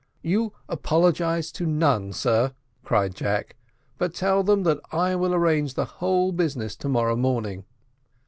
"You 0.23 0.53
apologise 0.67 1.51
to 1.51 1.67
none, 1.67 2.11
sir," 2.11 2.55
cried 2.83 3.13
Jack; 3.13 3.55
"but 3.99 4.15
tell 4.15 4.41
them 4.41 4.63
that 4.63 4.79
I 4.91 5.15
will 5.15 5.31
arrange 5.35 5.75
the 5.75 5.85
whole 5.85 6.31
business 6.31 6.75
to 6.77 6.89
morrow 6.89 7.15
morning. 7.15 7.65